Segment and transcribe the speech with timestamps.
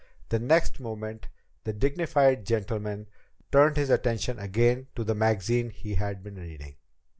[0.29, 1.27] The next moment,
[1.63, 3.05] the dignified gentleman
[3.51, 6.77] turned his attention again to the magazine he had been reading.